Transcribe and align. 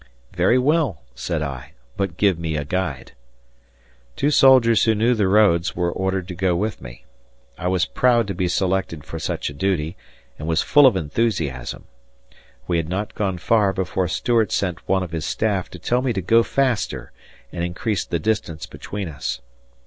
"Very 0.31 0.57
well," 0.57 1.03
said 1.13 1.43
I, 1.43 1.73
"but 1.95 2.17
give 2.17 2.39
me 2.39 2.57
a 2.57 2.65
guide." 2.65 3.11
Two 4.15 4.31
soldiers 4.31 4.85
who 4.85 4.95
knew 4.95 5.13
the 5.13 5.27
roads 5.27 5.75
were 5.75 5.91
ordered 5.91 6.27
to 6.29 6.33
go 6.33 6.55
with 6.55 6.81
me. 6.81 7.05
I 7.55 7.67
was 7.67 7.85
proud 7.85 8.25
to 8.25 8.33
be 8.33 8.47
selected 8.47 9.03
for 9.03 9.19
such 9.19 9.51
a 9.51 9.53
duty 9.53 9.95
and 10.39 10.47
was 10.47 10.63
full 10.63 10.87
of 10.87 10.95
enthusiasm. 10.95 11.83
We 12.65 12.77
had 12.77 12.89
not 12.89 13.13
gone 13.13 13.37
far 13.37 13.73
before 13.73 14.07
Stuart 14.07 14.51
sent 14.51 14.87
one 14.89 15.03
of 15.03 15.11
his 15.11 15.25
staff 15.27 15.69
to 15.69 15.77
tell 15.77 16.01
me 16.01 16.13
to 16.13 16.21
go 16.23 16.41
faster 16.41 17.11
and 17.51 17.63
increase 17.63 18.03
the 18.03 18.17
distance 18.17 18.65
between 18.65 19.07
us. 19.07 19.39